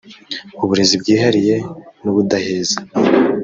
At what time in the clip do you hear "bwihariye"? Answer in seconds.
1.01-1.55